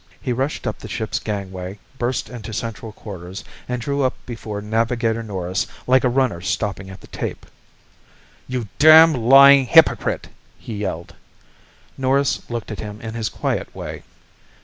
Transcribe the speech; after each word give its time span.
He 0.19 0.33
rushed 0.33 0.65
up 0.65 0.79
the 0.79 0.87
ship's 0.87 1.19
gangway, 1.19 1.77
burst 1.99 2.27
into 2.27 2.53
central 2.53 2.91
quarters 2.91 3.43
and 3.69 3.79
drew 3.79 4.01
up 4.01 4.15
before 4.25 4.59
Navigator 4.59 5.21
Norris 5.21 5.67
like 5.85 6.03
a 6.03 6.09
runner 6.09 6.41
stopping 6.41 6.89
at 6.89 7.01
the 7.01 7.05
tape. 7.13 7.45
"You 8.47 8.67
damned 8.79 9.15
lying 9.15 9.67
hypocrite!" 9.67 10.29
he 10.57 10.73
yelled. 10.77 11.13
Norris 11.99 12.49
looked 12.49 12.71
at 12.71 12.79
him 12.79 12.99
in 13.01 13.13
his 13.13 13.29
quiet 13.29 13.75
way. 13.75 14.01